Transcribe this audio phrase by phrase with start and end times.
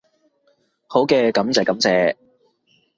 [0.87, 2.15] 好嘅，感謝感謝